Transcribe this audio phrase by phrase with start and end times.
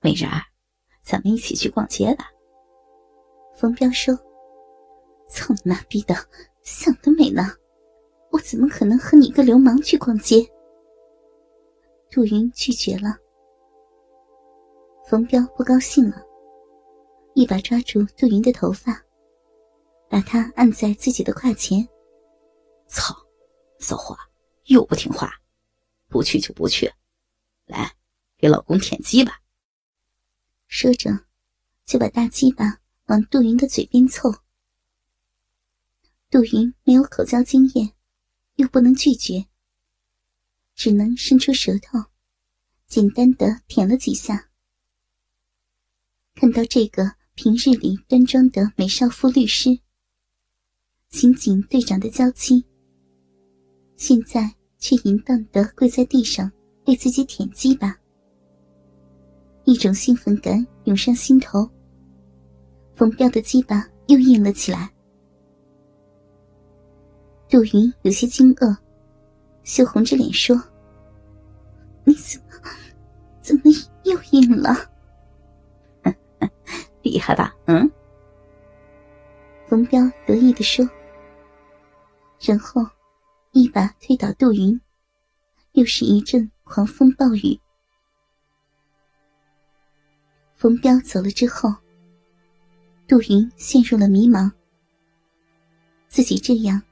[0.00, 0.40] 美人儿，
[1.02, 2.30] 咱们一起去逛街吧。
[3.56, 4.14] 冯彪说
[5.28, 6.14] ：“操你妈逼的，
[6.62, 7.42] 想得美呢！
[8.30, 10.46] 我怎么可能和你一个流氓去逛街？”
[12.10, 13.16] 杜云拒绝了。
[15.04, 16.22] 冯彪不高兴了，
[17.34, 19.02] 一把抓住杜云的头发，
[20.08, 21.86] 把她按在自己的胯前。
[22.86, 23.12] 操，
[23.80, 24.16] 骚货，
[24.66, 25.32] 又不听话，
[26.08, 26.88] 不去就不去，
[27.66, 27.92] 来，
[28.36, 29.32] 给老公舔鸡吧。
[30.68, 31.24] 说着，
[31.86, 34.30] 就把大鸡巴往杜云的嘴边凑。
[36.30, 37.94] 杜云没有口交经验，
[38.56, 39.46] 又不能拒绝，
[40.74, 41.98] 只能伸出舌头，
[42.86, 44.50] 简单的舔了几下。
[46.34, 49.80] 看到这个平日里端庄的美少妇律师，
[51.08, 52.62] 刑警队长的娇妻，
[53.96, 56.52] 现在却淫荡的跪在地上
[56.86, 57.97] 为自己舔鸡巴。
[59.68, 61.68] 一种兴奋感涌上心头，
[62.94, 64.90] 冯彪的鸡巴又硬了起来。
[67.50, 68.74] 杜云有些惊愕，
[69.64, 70.56] 羞红着脸说
[72.04, 72.56] ：“你怎么，
[73.42, 73.64] 怎么
[74.04, 74.74] 又硬了？
[77.04, 77.54] 厉害吧？
[77.66, 77.90] 嗯。”
[79.68, 80.88] 冯彪得意的说，
[82.40, 82.80] 然后
[83.52, 84.80] 一把推倒杜云，
[85.72, 87.60] 又是一阵狂风暴雨。
[90.58, 91.72] 冯彪走了之后，
[93.06, 94.50] 杜云陷入了迷茫。
[96.08, 96.82] 自己这样，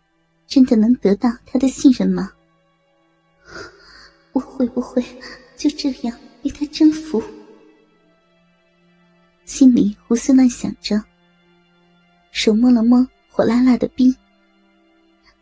[0.47, 2.33] 真的能得到他的信任吗？
[4.31, 5.05] 我会不会
[5.57, 7.21] 就这样被他征服？
[9.45, 11.03] 心里胡思乱想着，
[12.31, 14.15] 手摸了摸火辣辣的冰，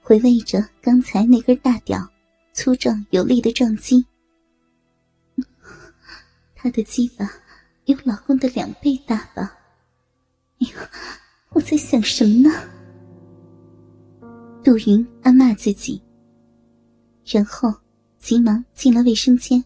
[0.00, 2.08] 回味着刚才那根大屌
[2.54, 4.06] 粗壮有力的撞击，
[6.54, 7.30] 他的鸡巴。
[7.86, 9.58] 有老公的两倍大吧？
[10.60, 10.90] 哎呀，
[11.50, 12.50] 我在想什么呢？
[14.62, 16.02] 杜云暗骂自己，
[17.26, 17.74] 然后
[18.18, 19.62] 急忙进了卫生间，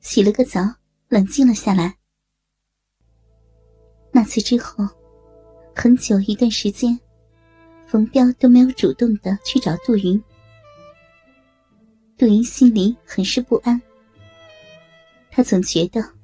[0.00, 0.60] 洗了个澡，
[1.08, 1.96] 冷静了下来。
[4.10, 4.84] 那次之后，
[5.76, 6.98] 很久一段时间，
[7.86, 10.20] 冯彪都没有主动的去找杜云。
[12.18, 13.80] 杜云心里很是不安，
[15.30, 16.15] 他总觉得。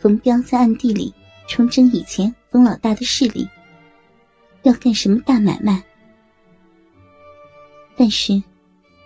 [0.00, 1.12] 冯彪在暗地里
[1.46, 3.46] 重整以前冯老大的势力，
[4.62, 5.84] 要干什么大买卖？
[7.94, 8.42] 但是，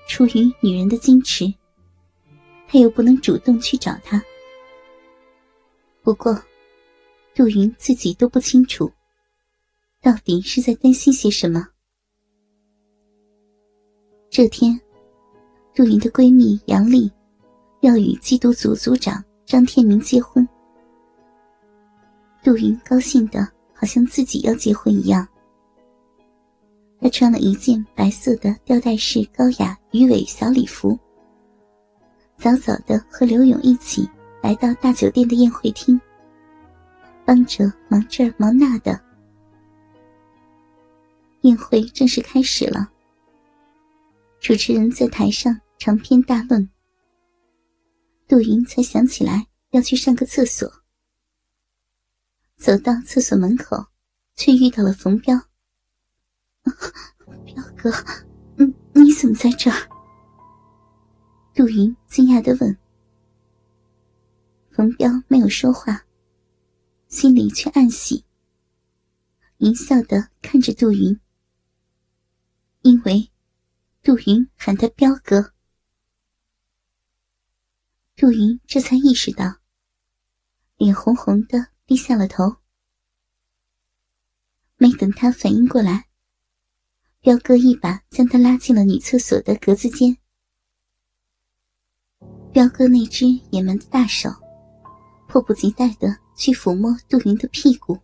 [0.08, 1.52] 出于女人的矜持，
[2.68, 4.22] 他又不能主动去找他。
[6.00, 6.40] 不过，
[7.34, 8.88] 杜云自己都不清楚，
[10.00, 11.66] 到底是在担心些什么。
[14.30, 14.80] 这天，
[15.74, 17.10] 杜云的闺蜜杨丽
[17.80, 20.48] 要与缉毒组组长张天明结婚。
[22.44, 23.40] 杜云高兴的
[23.72, 25.26] 好像自己要结婚一样。
[27.00, 30.98] 她穿了一件白色的吊带式高雅鱼尾小礼服，
[32.36, 34.06] 早早的和刘勇一起
[34.42, 35.98] 来到大酒店的宴会厅，
[37.24, 39.00] 帮着忙这忙那的。
[41.40, 42.90] 宴会正式开始了，
[44.38, 46.68] 主持人在台上长篇大论，
[48.28, 50.70] 杜云才想起来要去上个厕所。
[52.64, 53.88] 走到厕所门口，
[54.36, 55.38] 却遇到了冯彪。
[57.44, 57.92] 彪哥，
[58.56, 59.86] 你你怎么在这儿？
[61.54, 62.78] 杜云惊讶的问。
[64.70, 66.06] 冯彪没有说话，
[67.06, 68.24] 心里却暗喜，
[69.58, 71.20] 淫笑的看着杜云，
[72.80, 73.30] 因为
[74.02, 75.52] 杜云喊他彪哥。
[78.16, 79.56] 杜云这才意识到，
[80.78, 81.73] 脸红红的。
[81.86, 82.56] 低下了头，
[84.76, 86.06] 没等他反应过来，
[87.20, 90.16] 彪哥一把将他拉进了女厕所的格子间。
[92.52, 94.30] 彪哥那只野蛮的大手，
[95.28, 98.00] 迫不及待的去抚摸杜云的屁股，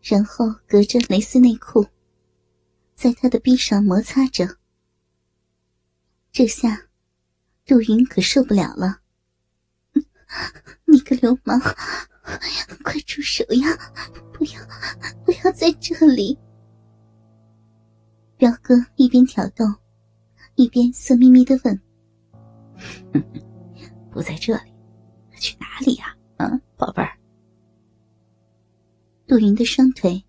[0.00, 1.84] 然后隔着蕾丝内裤，
[2.94, 4.58] 在他的臂上摩擦着。
[6.30, 6.88] 这下，
[7.64, 9.00] 杜云可受不了了，
[10.86, 11.60] 你个流氓！
[12.82, 13.68] 快住手呀！
[14.32, 14.60] 不要，
[15.24, 16.38] 不要在这里！
[18.36, 19.64] 表哥一边挑逗，
[20.56, 21.80] 一边色眯眯的问
[24.10, 24.72] ：“不在这里，
[25.38, 26.16] 去哪里呀？
[26.38, 27.16] 嗯，宝贝儿。”
[29.26, 30.22] 杜云的双腿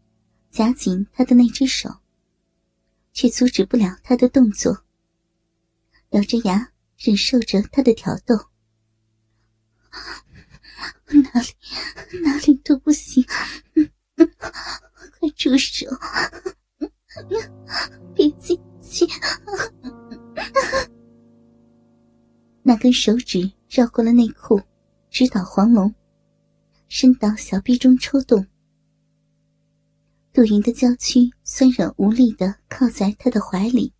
[0.52, 1.90] 夹紧他的那只手，
[3.12, 4.84] 却阻止不了他的动作，
[6.12, 8.36] 咬着牙忍受着他的挑逗。
[11.36, 13.22] 哪里哪里都不行，
[14.16, 15.86] 快住手！
[18.16, 19.06] 别进去！
[22.64, 24.62] 那根手指绕过了内裤，
[25.10, 25.94] 直捣黄龙，
[26.88, 28.48] 伸到小臂中抽动。
[30.32, 33.92] 杜云的娇躯酸软无力的靠在他的怀里，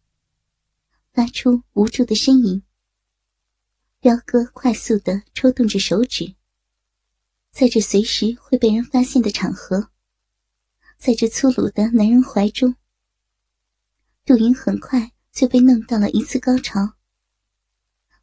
[1.12, 2.64] 发出无助的呻吟。
[4.00, 6.34] 彪哥快速的抽动着手指，
[7.56, 9.90] 在这随时会被人发现的场合，
[10.98, 12.76] 在这粗鲁的男人怀中，
[14.26, 16.96] 杜云很快就被弄到了一次高潮，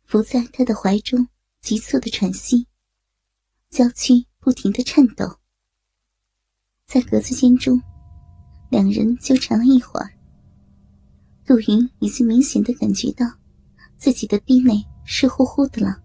[0.04, 1.28] 伏在他的怀中，
[1.62, 2.66] 急促的喘息，
[3.70, 5.38] 娇躯不停的颤抖，
[6.84, 7.80] 在格子间中。
[8.68, 10.12] 两人纠缠了一会儿，
[11.46, 13.26] 陆云已经明显的感觉到
[13.96, 16.02] 自己的臂内湿乎乎的了。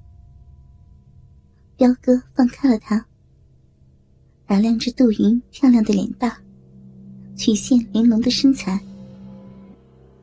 [1.75, 3.05] 彪哥放开了他，
[4.47, 6.33] 打量着杜云漂亮的脸蛋，
[7.35, 8.79] 曲线玲珑的身材。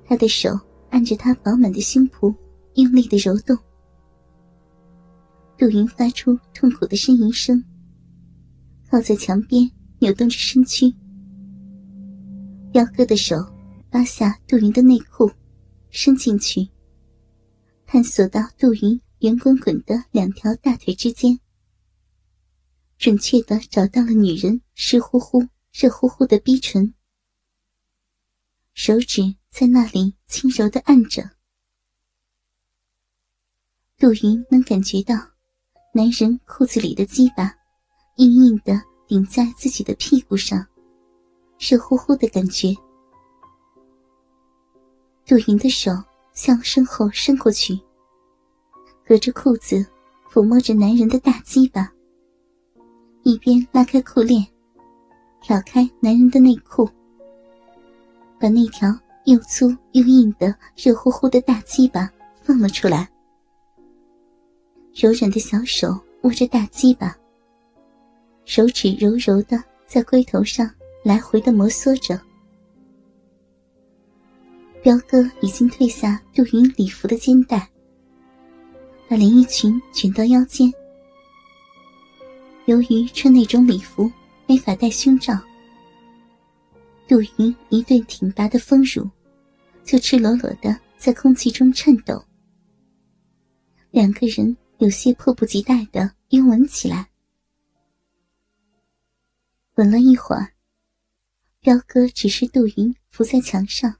[0.07, 2.35] 他的手按着她饱满的胸脯，
[2.77, 3.55] 用力的揉动。
[5.59, 7.63] 杜云发出痛苦的呻吟声，
[8.91, 10.91] 靠在墙边，扭动着身躯。
[12.73, 13.37] 彪哥的手
[13.91, 15.31] 拉下杜云的内裤，
[15.91, 16.67] 伸进去，
[17.87, 21.39] 探索到杜云圆滚滚的两条大腿之间，
[22.99, 26.95] 准确的找到了女人湿乎乎、热乎乎的逼唇，
[28.73, 31.31] 手指在那里轻柔的按着。
[33.99, 35.15] 杜云能感觉到
[35.93, 37.55] 男人裤子里的鸡巴
[38.17, 40.67] 硬硬的顶在自己的屁股上。
[41.59, 42.75] 热乎乎的感觉，
[45.25, 45.93] 杜云的手
[46.33, 47.79] 向身后伸过去，
[49.07, 49.77] 隔着裤子
[50.31, 51.94] 抚摸着男人的大鸡巴，
[53.25, 54.47] 一边拉开裤链，
[55.41, 56.89] 挑开男人的内裤，
[58.39, 58.95] 把那条
[59.25, 62.09] 又粗又硬的热乎乎的大鸡巴
[62.43, 63.09] 放了出来。
[64.95, 67.17] 柔软的小手握着大鸡巴，
[68.45, 70.71] 手指柔柔的在龟头上。
[71.03, 72.19] 来回的摩挲着，
[74.83, 77.69] 彪哥已经褪下杜云礼服的肩带，
[79.07, 80.73] 把连衣裙卷到腰间。
[82.67, 84.11] 由于穿那种礼服
[84.47, 85.35] 没法戴胸罩，
[87.07, 89.09] 杜云一对挺拔的丰乳
[89.85, 92.25] 就赤裸裸的在空气中颤抖。
[93.91, 97.11] 两个人有些迫不及待的拥吻起来，
[99.75, 100.55] 吻了一会儿。
[101.61, 103.97] 彪哥只是杜云伏在墙上，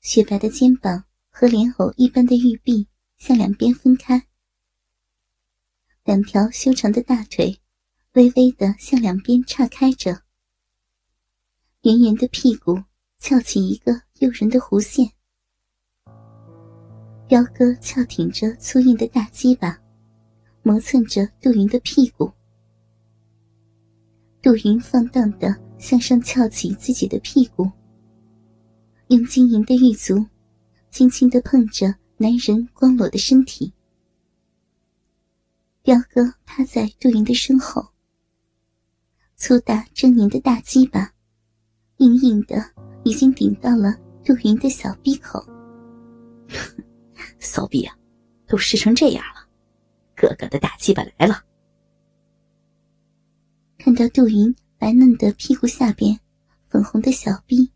[0.00, 2.86] 雪白的肩膀和莲藕一般的玉臂
[3.18, 4.26] 向两边分开，
[6.06, 7.58] 两条修长的大腿
[8.12, 10.22] 微微的向两边岔开着，
[11.82, 12.80] 圆圆的屁股
[13.18, 15.10] 翘起一个诱人的弧线。
[17.26, 19.76] 彪哥翘挺着粗硬的大鸡巴，
[20.62, 22.30] 磨蹭着杜云的屁股，
[24.40, 25.54] 杜云放荡的。
[25.78, 27.70] 向上翘起自己的屁股，
[29.08, 30.24] 用晶莹的玉足
[30.90, 33.70] 轻轻的碰着男人光裸的身体。
[35.86, 37.86] 彪哥趴在杜云的身后，
[39.36, 41.14] 粗大狰狞的大鸡巴，
[41.98, 42.56] 硬硬的
[43.04, 45.40] 已经顶到了杜云的小鼻口。
[47.38, 47.96] 骚逼啊，
[48.48, 49.48] 都湿成这样了，
[50.16, 51.44] 哥哥的大鸡巴来了！
[53.78, 54.52] 看到杜云。
[54.78, 56.18] 白嫩的屁股下边，
[56.68, 57.72] 粉红的小臂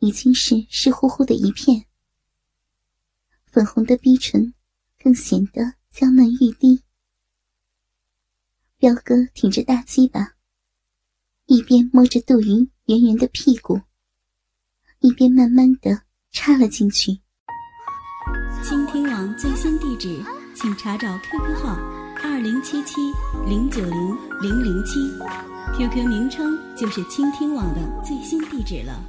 [0.00, 1.86] 已经是湿乎乎的一片，
[3.46, 4.52] 粉红的逼唇
[5.00, 6.82] 更显得娇嫩欲滴。
[8.82, 10.32] 彪哥挺着大鸡巴，
[11.46, 13.80] 一边摸着杜云圆圆的屁股，
[14.98, 17.20] 一边慢慢的插了进去。
[18.60, 20.20] 倾听网最新地址，
[20.52, 21.76] 请查找 QQ 号
[22.24, 23.00] 二零七七
[23.46, 24.98] 零九零零零七。
[25.78, 29.00] QQ 名称就是倾听网的最新地址了。